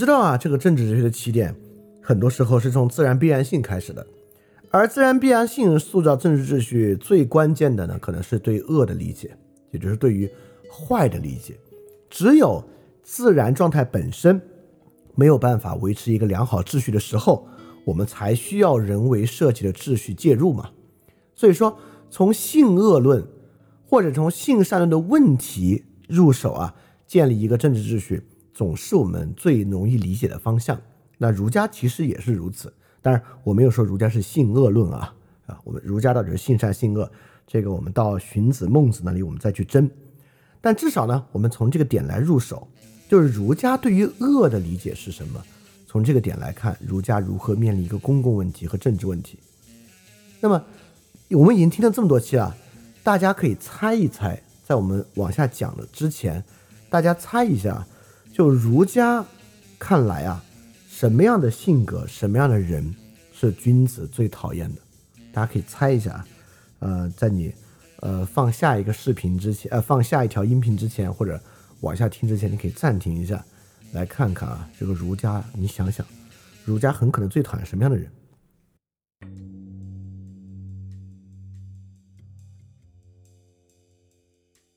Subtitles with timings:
[0.00, 1.54] 知道啊，这个政治哲学的起点，
[2.00, 4.06] 很多时候是从自然必然性开始的，
[4.70, 9.36] 而自然必然性塑造政治秩序最关键的呢，可能是对恶的理解，
[9.72, 10.26] 也就是对于
[10.72, 11.54] 坏的理解。
[12.08, 12.64] 只有
[13.02, 14.40] 自然状态本身
[15.14, 17.46] 没有办法维持一个良好秩序的时候，
[17.84, 20.70] 我们才需要人为设计的秩序介入嘛。
[21.34, 21.76] 所以说，
[22.08, 23.22] 从性恶论
[23.84, 26.74] 或者从性善论的问题入手啊，
[27.06, 28.22] 建立一个政治秩序。
[28.60, 30.78] 总是我们最容易理解的方向。
[31.16, 32.70] 那儒家其实也是如此。
[33.00, 35.14] 当然，我没有说儒家是性恶论啊
[35.46, 37.10] 啊，我们儒家到底是性善性恶，
[37.46, 39.90] 这个我们到荀子、孟子那里我们再去争。
[40.60, 42.68] 但至少呢，我们从这个点来入手，
[43.08, 45.42] 就是儒家对于恶的理解是什么？
[45.86, 49.38] 从这个点来看，儒家如何面临一个公共问题和政治问题？
[50.38, 50.62] 那么，
[51.30, 52.54] 我们已经听了这么多期了，
[53.02, 56.44] 大家可以猜一猜，在我们往下讲的之前，
[56.90, 57.86] 大家猜一下。
[58.40, 59.22] 就儒家
[59.78, 60.42] 看来啊，
[60.88, 62.94] 什么样的性格、什么样的人
[63.34, 64.80] 是君子最讨厌的？
[65.30, 66.26] 大家可以猜一下啊。
[66.78, 67.54] 呃，在你
[67.98, 71.38] 呃放下一个视频之前，呃放下一条音频之前，或者
[71.82, 73.44] 往下听之前，你可以暂停一下，
[73.92, 76.06] 来看看啊，这个儒家，你想想，
[76.64, 78.10] 儒家很可能最讨厌什么样的人？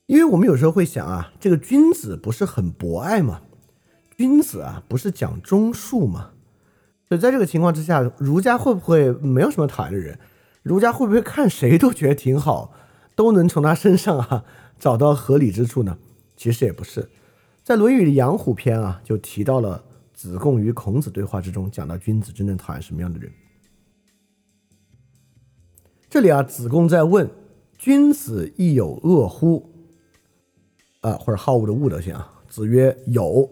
[0.07, 3.39] 因为我们有时候会想啊，这个君子不是很博爱吗？
[4.23, 6.29] 君子啊，不是讲忠恕吗？
[7.09, 10.17] 所以在这个情况之下，儒家会不会没有什么讨厌的人？
[10.61, 12.71] 儒家会不会看谁都觉得挺好，
[13.15, 14.45] 都能从他身上啊
[14.79, 15.97] 找到合理之处呢？
[16.37, 17.09] 其实也不是，
[17.65, 23.29] 在《论语》的养虎篇啊，就提到了子贡与孔子对话之中，讲到君子真正讨厌什么样的人。
[26.09, 27.29] 这里啊，子贡在问
[27.77, 29.69] ：“君子亦有恶乎？”
[31.03, 32.41] 啊，或者好恶的恶德性啊？
[32.47, 33.49] 子曰：“有。”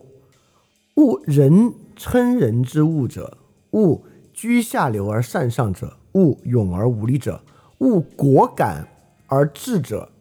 [1.02, 3.36] 物人称人之物者，
[3.72, 7.42] 物居下流而善上者，物勇而无礼者，
[7.80, 8.88] 物果敢
[9.26, 10.12] 而智者。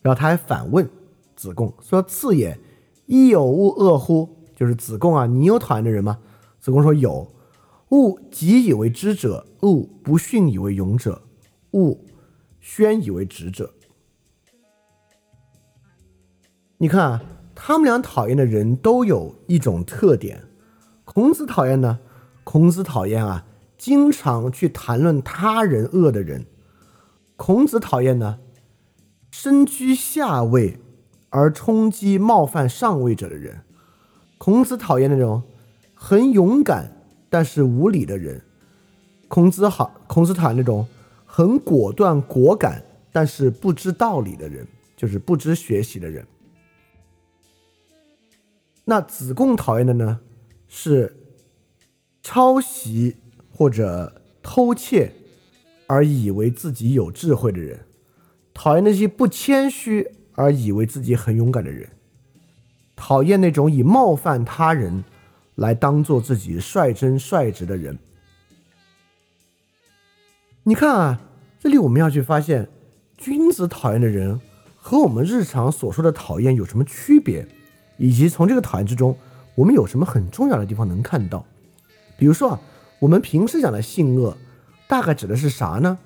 [0.00, 0.88] 然后他还反问
[1.36, 2.58] 子贡说：“次也，
[3.04, 6.18] 亦有物恶乎？”就是子贡啊，你有讨厌的人吗？
[6.58, 7.30] 子贡说：“有。
[7.90, 11.20] 物己以为知者，物不训以为勇者，
[11.72, 12.00] 物
[12.60, 13.74] 宣以为直者。”
[16.78, 17.22] 你看啊。
[17.54, 20.44] 他们俩讨厌的人都有一种特点。
[21.04, 22.00] 孔子讨厌呢？
[22.42, 23.46] 孔子讨厌啊，
[23.78, 26.46] 经常去谈论他人恶的人。
[27.36, 28.38] 孔子讨厌呢，
[29.30, 30.78] 身居下位
[31.30, 33.60] 而冲击冒犯上位者的人。
[34.38, 35.42] 孔子讨厌那种
[35.94, 38.42] 很勇敢但是无礼的人。
[39.28, 40.86] 孔子好，孔子讨厌那种
[41.24, 46.26] 很果断果敢但是不知道理的人，就是不知学习的人。
[48.86, 50.20] 那子贡讨厌的呢，
[50.68, 51.16] 是
[52.22, 53.16] 抄袭
[53.50, 55.12] 或者偷窃
[55.86, 57.80] 而以为自己有智慧的人，
[58.52, 61.88] 讨厌那些不谦虚而以为自己很勇敢的人，
[62.94, 65.04] 讨厌那种以冒犯他人
[65.54, 67.98] 来当做自己率真率直的人。
[70.64, 71.20] 你看啊，
[71.60, 72.68] 这里我们要去发现，
[73.16, 74.40] 君子讨厌的人
[74.76, 77.46] 和我们日常所说的讨厌有什么区别？
[77.96, 79.16] 以及从这个讨厌之中，
[79.54, 81.44] 我们有什么很重要的地方能看到？
[82.16, 82.60] 比如说啊，
[82.98, 84.36] 我们平时讲的性恶，
[84.88, 85.98] 大概指的是啥呢？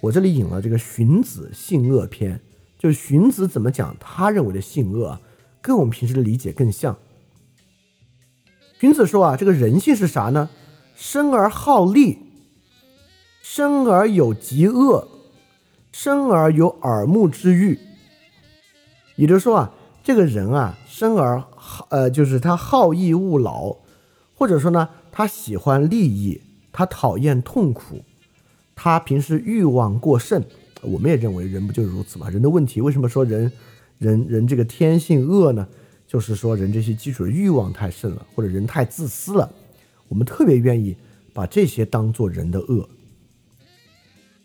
[0.00, 2.36] 我这里引了这个荀子《性恶篇》，
[2.78, 5.20] 就是荀子怎么讲他认为的性恶，啊，
[5.60, 6.96] 跟我们平时的理解更像。
[8.78, 10.50] 荀子说啊，这个人性是啥呢？
[10.94, 12.18] 生而好利，
[13.42, 15.08] 生而有极恶，
[15.92, 17.78] 生而有耳目之欲。
[19.16, 19.73] 也就是说啊。
[20.04, 23.74] 这个人啊，生而好，呃，就是他好逸恶劳，
[24.34, 28.04] 或者说呢，他喜欢利益，他讨厌痛苦，
[28.76, 30.44] 他平时欲望过剩。
[30.82, 32.28] 我们也认为人不就是如此吗？
[32.28, 33.50] 人的问题为什么说人，
[33.98, 35.66] 人人这个天性恶呢？
[36.06, 39.50] 就是说人这些基础的欲望太盛了，或者人太自私了。
[40.08, 40.94] 我们特别愿意
[41.32, 42.86] 把这些当做人的恶。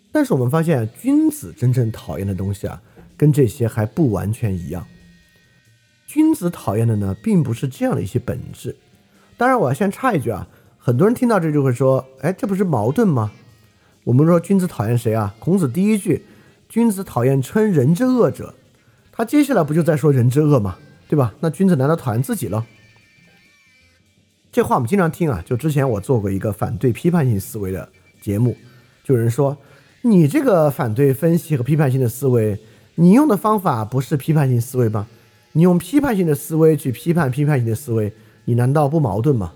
[0.09, 2.81] 但是我们发现，君子真正讨厌的东西啊，
[3.17, 4.87] 跟这些还不完全一样。
[6.09, 8.75] 君子讨厌的呢，并不是这样的一些本质。
[9.37, 10.47] 当然，我要先插一句啊，
[10.79, 13.31] 很多人听到这就会说：“哎，这不是矛盾吗？”
[14.05, 15.35] 我们说君子讨厌谁啊？
[15.37, 16.25] 孔子第一句，
[16.67, 18.55] 君子讨厌称人之恶者。
[19.11, 20.79] 他接下来不就在说人之恶吗？
[21.07, 21.35] 对吧？
[21.41, 22.65] 那君子难道讨厌自己了？
[24.51, 25.43] 这话我们经常听啊。
[25.45, 27.87] 就之前我做过一个反对批判性思维的
[28.19, 28.57] 节目，
[29.03, 29.55] 就有人说
[30.01, 32.59] ：“你这个反对分析和批判性的思维，
[32.95, 35.05] 你用的方法不是批判性思维吗？”
[35.51, 38.11] 你用批判性的思维去批判批判性的思维，
[38.45, 39.53] 你难道不矛盾吗？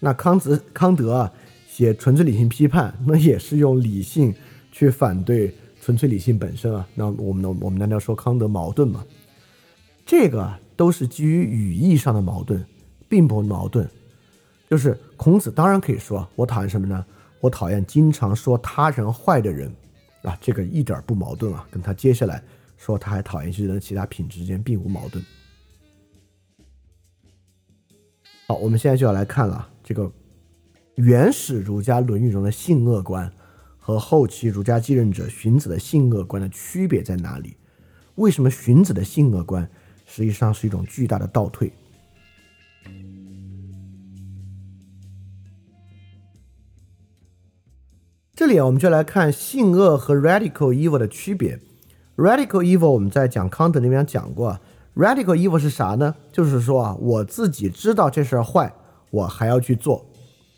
[0.00, 1.32] 那康子康德啊
[1.68, 4.34] 写纯粹理性批判，那也是用理性
[4.70, 6.86] 去反对纯粹理性本身啊。
[6.94, 9.04] 那我们我们难道说康德矛盾吗？
[10.04, 12.64] 这个都是基于语义上的矛盾，
[13.08, 13.88] 并不矛盾。
[14.68, 17.04] 就是孔子当然可以说，我讨厌什么呢？
[17.40, 19.72] 我讨厌经常说他人坏的人，
[20.22, 22.42] 啊，这个一点不矛盾啊，跟他接下来
[22.76, 25.24] 说他还讨厌一些人的其他品质之间并无矛盾。
[28.46, 30.10] 好，我们现在就要来看了这个
[30.94, 33.32] 原始儒家《论语》中的性恶观
[33.78, 37.56] 和后期儒家继任者荀子的性恶观的区别在哪里？
[38.14, 39.68] 为什么荀子的性恶观
[40.06, 41.72] 实际上是一种巨大的倒退？
[48.34, 51.58] 这里啊，我们就来看性恶和 radical evil 的区别。
[52.16, 54.58] Radical evil 我们在讲康德那边讲过
[54.94, 56.14] ，radical evil 是啥呢？
[56.32, 58.72] 就是说啊，我自己知道这事儿坏，
[59.10, 60.06] 我还要去做。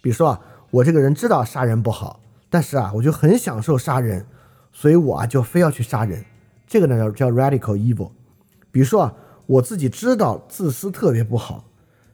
[0.01, 0.41] 比如说啊，
[0.71, 4.25] 我这个人知道杀人不好，但是啊，我就很享受杀人，
[4.73, 6.25] 所以我啊就非要去杀人。
[6.67, 8.11] 这个呢叫叫 radical evil。
[8.71, 9.15] 比如说啊，
[9.47, 11.65] 我自己知道自私特别不好，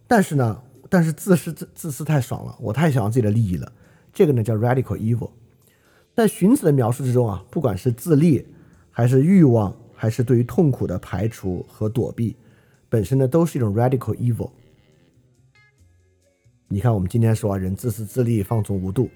[0.06, 3.70] 但是呢，但是自私自自私太爽了，我太想要自己的利益了。
[4.12, 5.30] 这个呢叫 radical evil。
[6.14, 8.46] 在荀子的描述之中啊，不管是自利，
[8.96, 12.36] 还是欲望，还是对于痛苦的排除和躲避，
[12.88, 14.52] 本身呢都是一种 radical evil。
[16.68, 19.10] 你看，我们今天说啊，人自私自利、放纵无度，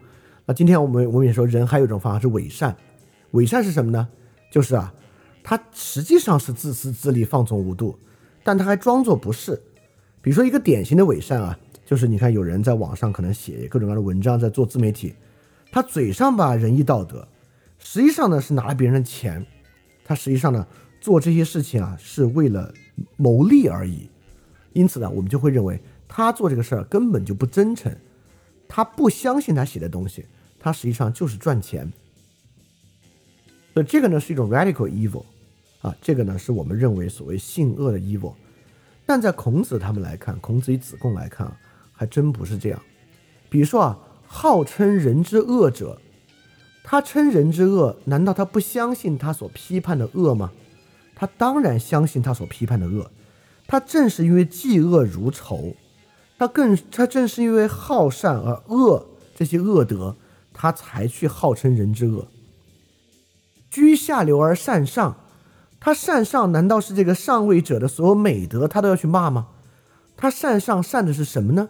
[0.45, 2.77] 那今天我们我们也说，人还有一种方法是伪善。
[3.31, 4.09] 伪善是什么呢？
[4.51, 4.93] 就是啊，
[5.45, 7.97] 他实际上是自私自利、放纵无度，
[8.43, 9.55] 但他还装作不是。
[10.21, 15.15] 比如说一个典型的伪善啊，就是你看有人在网上可能写各种各样的文章，在做自媒体。
[15.71, 17.29] 他嘴上吧仁义道德，
[17.79, 19.47] 实际上呢是拿了别人的钱，
[20.09, 20.67] 他实际上呢
[21.03, 22.73] 做这些事情啊是为了
[23.19, 24.09] 谋利而已，
[24.73, 25.79] 因此呢我们就会认为
[26.09, 27.95] 他做这个事儿根本就不真诚，
[28.67, 30.25] 他不相信他写的东西，
[30.59, 31.93] 他实际上就是赚钱。
[33.75, 35.25] 所以这个呢是一种 radical evil，
[35.83, 38.33] 啊，这个呢是我们认为所谓性恶的 evil，
[39.05, 41.55] 但在孔子他们来看，孔子与子贡来看，
[41.93, 42.83] 还真不是这样。
[43.51, 43.99] 比如说啊。
[44.31, 45.99] 号称人之恶者，
[46.91, 50.53] 他称人之恶，难道他不相信他所批判的恶吗？
[51.15, 53.11] 他当然相信他所批判的恶。
[53.67, 55.75] 他正是因为嫉恶如仇，
[56.39, 60.17] 他更他正是因为好善而恶这些恶德，
[60.55, 62.27] 他才去号称人之恶。
[63.69, 65.19] 居下流而善上，
[65.79, 69.49] 他善上难道是这个上位者的所有美德，他都要去骂吗？
[70.17, 71.69] 他善上善的是什么呢？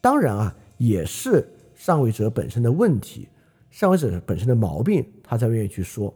[0.00, 1.48] 当然啊，也是。
[1.74, 3.28] 上位者本身的问题，
[3.70, 6.14] 上位者本身的毛病，他才愿意去说。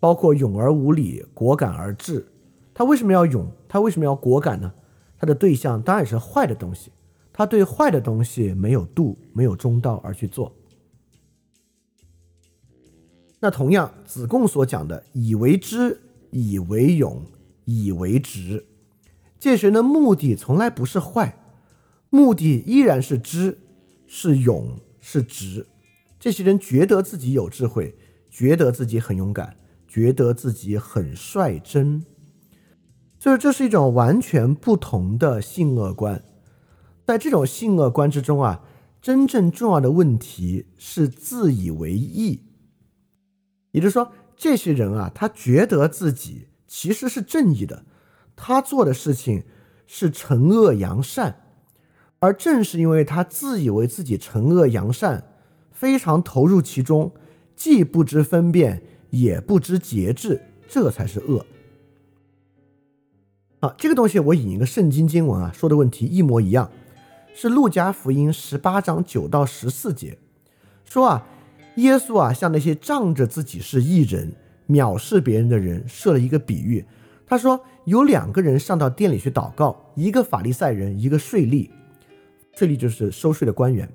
[0.00, 2.26] 包括勇而无礼，果敢而治。
[2.74, 3.50] 他为什么要勇？
[3.68, 4.72] 他为什么要果敢呢？
[5.18, 6.92] 他的对象当然是坏的东西，
[7.32, 10.54] 他对坏的东西没有度，没有中道而去做。
[13.40, 17.24] 那同样，子贡所讲的“以为知，以为勇，
[17.64, 18.66] 以为直”，
[19.40, 21.36] 这些人的目的从来不是坏，
[22.10, 23.58] 目的依然是知。
[24.10, 25.66] 是勇是直，
[26.20, 27.96] 这些人觉得自己有智慧，
[28.30, 29.56] 觉得自己很勇敢，
[29.88, 32.04] 觉得自己很率真，
[33.18, 36.22] 所以这是一种完全不同的性恶观。
[37.06, 38.62] 在这种性恶观之中啊，
[39.00, 42.42] 真正重要的问题是自以为义，
[43.70, 47.86] 也就是说，这些人啊，他觉得自己其实是正义的，
[48.36, 49.44] 他做的事情
[49.86, 51.47] 是惩恶扬善。
[52.20, 55.24] 而正是因为他自以为自己惩恶扬善，
[55.70, 57.12] 非常投入其中，
[57.54, 61.46] 既不知分辨，也不知节制，这才是恶。
[63.60, 66.70] 啊，这个东西我引一个圣经经文啊，说的问题一模一样，
[67.34, 70.18] 是路加福音十八章九到十四节，
[70.84, 71.26] 说啊，
[71.76, 74.32] 耶稣啊向那些仗着自己是异人、
[74.68, 76.84] 藐视别人的人设了一个比喻，
[77.26, 81.70] 他说有两个人上到店里去祷告，一个法利赛人，一个税吏。
[82.58, 83.88] 税吏就是收税的官员，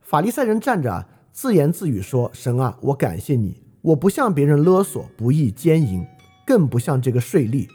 [0.00, 6.04] 法利赛人站着，自言自语说：“神啊，我感谢你，我不向别人勒索、不义奸淫，
[6.44, 7.68] 更不像这个税吏。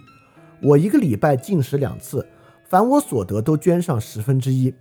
[0.61, 2.27] 我一个礼拜进食两次，
[2.67, 4.73] 凡我所得都捐上十分之一。”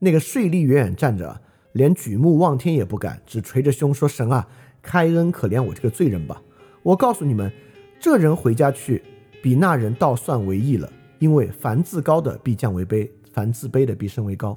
[0.00, 1.42] 那个税吏远远站着，
[1.72, 4.48] 连举目望天也不敢，只捶着胸说：“神啊，
[4.80, 6.40] 开恩可怜我这个罪人吧！
[6.82, 7.52] 我告诉你们，
[8.00, 9.02] 这人回家去，
[9.42, 14.56] 比那人倒算为义了，因为凡自高的必降为卑，凡自卑的必升为高。”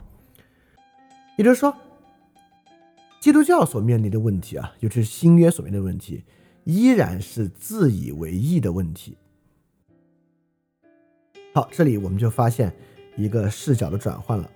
[1.37, 1.75] 也就是说
[3.19, 6.23] 基督教所面临的问题啊尤其是新约所面临的问题
[6.63, 9.17] 依然是自以为意的问题。
[11.53, 12.75] 好这里我们就发现
[13.15, 14.49] 一个视角的转换了。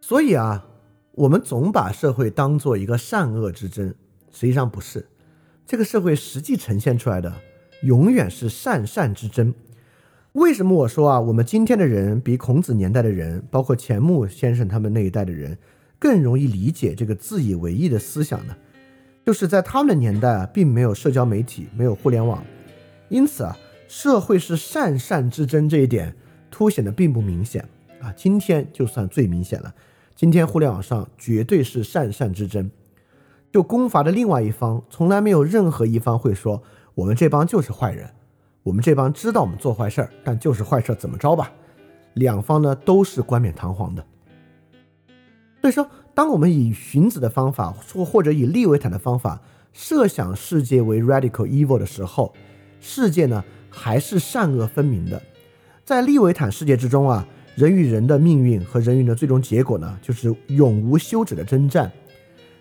[0.00, 0.66] 所以啊
[1.12, 3.94] 我们总把社会当做一个善恶之争
[4.30, 5.08] 实际上不是。
[5.66, 7.32] 这个社会实际呈现出来的
[7.82, 9.54] 永远是善善之争
[10.32, 15.58] 为什么我说啊，我们今天的人比孔子年代的人，包括钱穆先生他们那一代的人，
[15.98, 18.56] 更容易理解这个自以为意的思想呢？
[19.26, 22.42] 就是在他们的年代啊，并没有社交媒体，没有互联网，
[23.10, 23.54] 因此啊，
[23.86, 26.16] 社会是善善之争这一点
[26.50, 27.68] 凸显的并不明显
[28.00, 28.10] 啊。
[28.16, 29.74] 今天就算最明显了。
[30.16, 32.70] 今天互联网上绝对是善善之争，
[33.52, 36.62] 就攻伐的另外一方，从来没有任何一方会说
[36.94, 38.08] 我们这帮就是坏人，
[38.62, 41.50] 我们这帮知道我们做坏事儿，但就是坏事儿怎么着吧？
[42.14, 44.04] 两方呢都是冠冕堂皇的。
[45.60, 49.40] 所以说，当我们以荀子的方法，或或者以利维坦的方法
[49.72, 52.32] 设想世界为 radical evil 的时候，
[52.80, 55.22] 世界呢还是善恶分明的。
[55.84, 57.26] 在利维坦世界之中啊。
[57.54, 61.92] 人与人的命运和人与人的最终结果呢，就是永无休止的征战。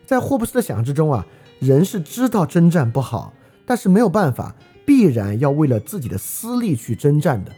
[0.06, 1.26] 在霍布斯的想象之中啊，
[1.60, 3.34] 人是知道征战不好，
[3.66, 4.54] 但是没有办法，
[4.86, 7.52] 必然要为了自己的私利去征战的。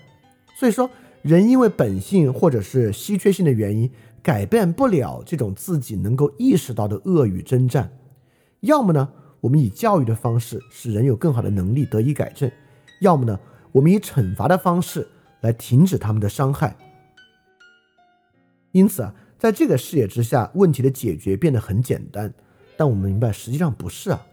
[0.58, 0.90] 所以说，
[1.22, 3.90] 人因为本性或者是稀缺性的原因，
[4.22, 7.92] 改变不了这种自己能够意识到的恶与征战。
[8.62, 9.10] 要么呢，
[9.42, 12.50] 我们以教育的方式使人有更好的能力得以改正；
[13.02, 13.40] 要么呢，
[13.72, 15.08] 我们以惩罚的方式
[15.42, 16.76] 来停止他们的伤害。
[18.72, 22.34] 因此啊，在这个视野之下，问题的解决变得很简单。
[22.76, 24.26] 但我们明白，实际上不是啊。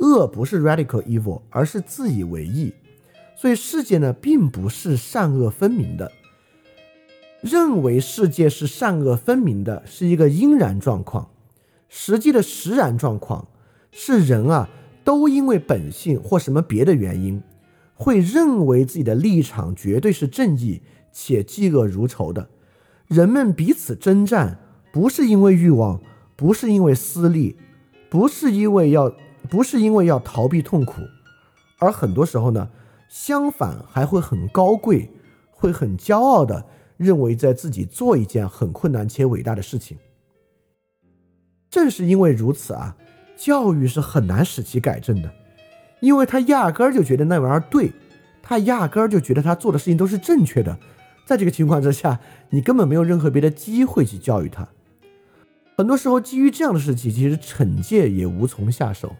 [0.00, 2.74] 恶不是 radical evil，而是自以为意。
[3.36, 6.10] 所以世界呢，并不是善恶分明的。
[7.40, 11.30] 认为世界是善恶分明的，是一个应然状况。
[11.88, 13.48] 实际的实然状况
[13.90, 14.68] 是人啊，
[15.04, 17.42] 都因为本性或什么别的原因，
[17.94, 22.48] 会认为自己的立场绝对是正义且嫉恶如仇的。
[23.06, 24.58] 人们彼此征战，
[24.92, 26.00] 不是因为欲望，
[26.36, 27.56] 不是因为私利，
[28.08, 29.12] 不是因为要，
[29.50, 31.02] 不是因为要逃避痛苦，
[31.78, 32.70] 而很多时候呢，
[33.08, 35.10] 相反还会很高贵，
[35.50, 36.64] 会很骄傲的
[36.96, 39.98] 认为在自己做一件很困难且伟大的事情。
[41.68, 42.96] 正是因为如此啊，
[43.36, 45.32] 教育是很难使其改正的，
[46.00, 47.92] 因为他压根儿就觉得那玩意儿对，
[48.42, 50.78] 他压根儿就觉得他做的事情都是正确的。
[51.26, 52.18] 在这个情况之下，
[52.50, 54.68] 你根本没有任何别的机会去教育他。
[55.76, 59.14] 很多时候，基于这样的事情，其实惩戒也无从下手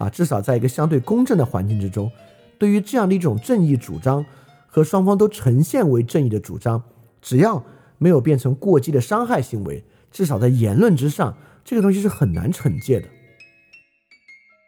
[0.00, 0.10] 啊。
[0.10, 2.10] 至少在一个相对公正的环境之中，
[2.58, 4.26] 对于这样的一种正义主张
[4.66, 6.82] 和双方都呈现为正义的主张，
[7.22, 7.64] 只要
[7.98, 13.06] 没有变成过激的伤害行为，至少在言论之上，这个东西是很难惩戒的。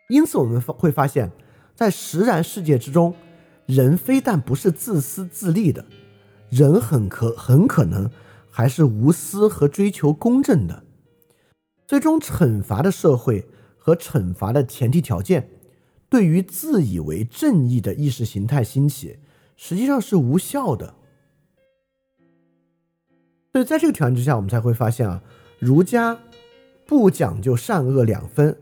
[0.09, 1.33] 因此，我们会发现，
[1.75, 3.15] 在实然世界之中，
[3.67, 5.85] 人非但不是自私自利的。
[6.51, 8.11] 人很可很可能
[8.51, 10.83] 还是无私和追求公正的，
[11.87, 13.47] 最终惩罚的社会
[13.85, 15.49] 和惩罚的前提条件，
[16.09, 19.19] 对于自以为正义的意识形态兴起，
[19.57, 20.95] 实际上是无效的。
[23.51, 25.21] 所以在这个条件之下，我们才会发现啊，
[25.59, 26.17] 儒家
[26.87, 28.57] 不讲究善恶两分，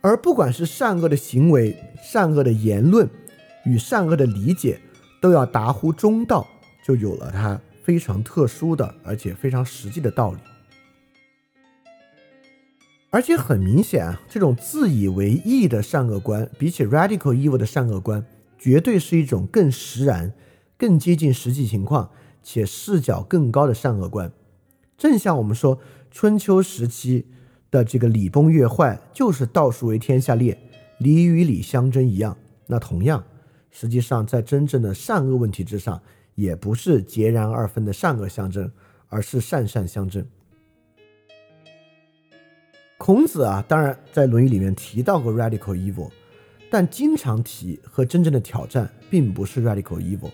[0.00, 3.08] 而不管是善恶的行为、善恶的言论
[3.64, 4.80] 与善恶的理解，
[5.22, 6.44] 都要达乎中道。
[6.84, 10.38] 就有了它非常特殊的，而且非常实际的道理。
[13.10, 18.24] 而且很明显啊，这种自以为意的善恶观，比起 radical evil 的善恶观，
[18.58, 20.32] 绝对是一种更实然、
[20.76, 22.10] 更接近实际情况
[22.42, 24.30] 且视角更高的善恶观。
[24.98, 25.78] 正像我们说
[26.10, 27.26] 春秋时期
[27.70, 30.58] 的这个礼崩乐坏，就是道术为天下裂，
[30.98, 32.36] 礼与礼相争一样。
[32.66, 33.24] 那同样，
[33.70, 36.00] 实际上在真正的善恶问题之上。
[36.34, 38.70] 也不是截然二分的善恶相争，
[39.08, 40.22] 而是善善相争。
[42.98, 46.10] 孔子啊，当然在《论语》里面提到过 radical evil，
[46.70, 50.30] 但经常提和真正的挑战并不是 radical evil。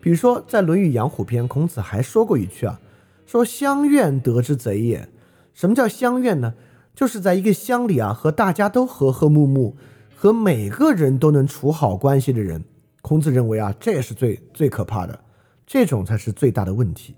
[0.00, 2.80] 比如说，在《论语·阳虎篇》，孔子还说过一句啊，
[3.26, 5.08] 说“乡愿得之贼也”。
[5.52, 6.54] 什么叫乡愿呢？
[6.94, 9.76] 就是在一个乡里啊，和大家都和和睦睦，
[10.14, 12.64] 和每个人都能处好关系的人。
[13.02, 15.18] 孔子认为啊，这也是最最可怕的，
[15.66, 17.16] 这种才是最大的问题。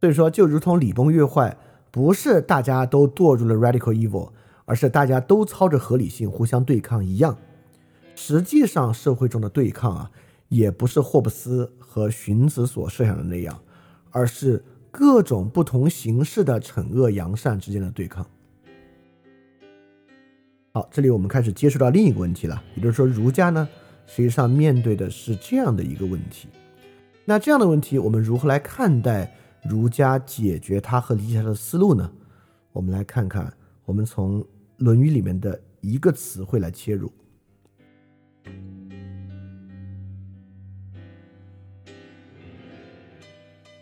[0.00, 1.56] 所以说，就如同礼崩乐坏，
[1.92, 4.30] 不是大家都堕入了 radical evil，
[4.64, 7.36] 而是大家都操着合理性互相对抗一样。
[8.14, 10.10] 实际上，社会中的对抗啊，
[10.48, 13.60] 也不是霍布斯和荀子所设想的那样，
[14.10, 18.26] 而是各种不同形式的惩恶扬善之间的对抗。
[20.72, 23.68] 好，这里我们开始接触到另一个问题了，也就是说，儒家呢，
[24.06, 26.48] 实际上面对的是这样的一个问题。
[27.26, 32.10] 那这样的问题，我们如何来看待儒家解决它和理解它的思路呢？
[32.72, 33.52] 我们来看看，
[33.84, 34.42] 我们从
[34.78, 37.12] 《论语》里面的一个词汇来切入。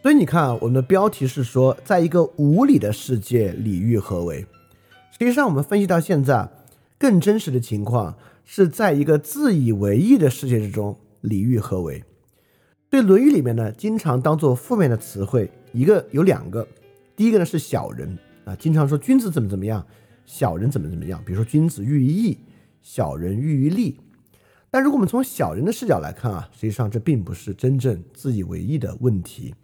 [0.02, 4.46] 所以你看，我们的标题是说，在一个无理的世界，礼遇何为？
[5.10, 6.50] 实际上，我们分析到现在，
[6.99, 12.02] 更真实的情况是在一个自以为意的世界之中，礼遇何为？
[12.91, 16.67] 对《论语》里面呢，经常当做负面的词汇，一个有两个，
[17.15, 19.87] 第一个呢是小人啊，经常说君子怎么怎么样，
[20.26, 21.23] 小人怎么怎么样。
[21.25, 22.37] 比如说君子喻于义，
[22.83, 23.97] 小人喻于利。
[24.73, 29.55] 但如果我们从小人的视角来看啊，实际上这并不是真正自以为意的问题。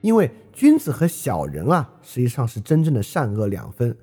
[0.00, 3.96] 因为君子和小人啊，实际上是真正的善恶两分。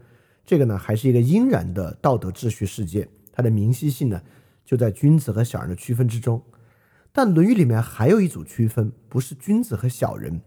[0.46, 4.22] 这个呢，还是一个应然的道德秩序世界，它的明晰性呢，
[4.66, 6.42] 就在君子和小人的区分之中。
[7.12, 10.42] 但《论语》里面还有一组区分，不是君子和小人，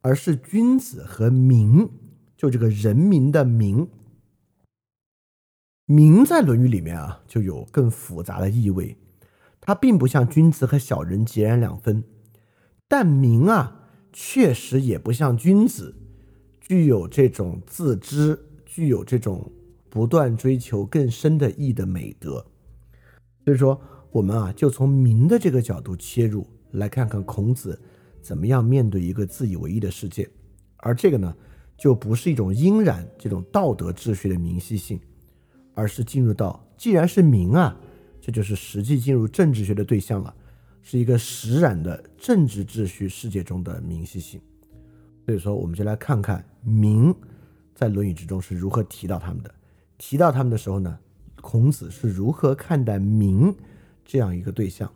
[0.00, 1.88] 而是君子和民，
[2.36, 3.88] 就这个人民的民。
[5.86, 8.96] 民在《论语》里面啊，就有更复杂的意味，
[9.60, 12.04] 它并不像君子和小人截然两分，
[12.88, 13.76] 但民啊。
[14.12, 15.94] 确实也不像君子，
[16.60, 18.36] 具有这种自知，
[18.66, 19.52] 具有这种
[19.88, 22.44] 不断追求更深的义的美德。
[23.44, 27.80] 所以说，我们啊，就从明的这个角度切入，来看看孔子
[28.20, 30.28] 怎么样面对一个自以为意的世界。
[30.78, 31.34] 而这个呢，
[31.76, 34.98] 就不是一种应然这种道德秩序的明晰性，
[35.74, 37.76] 而是进入到既然是明啊，
[38.20, 40.34] 这就是实际进入政治学的对象了。
[40.82, 44.40] 是一个实然的政治秩序世界中的明晰性，
[45.26, 47.14] 所以说，我们就来看看明
[47.74, 49.54] 在《论语》之中是如何提到他们的。
[49.98, 50.98] 提到他们的时候呢，
[51.42, 53.54] 孔子是如何看待明
[54.04, 54.92] 这样一个对象。